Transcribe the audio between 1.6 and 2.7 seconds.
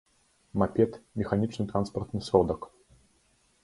транспартны сродак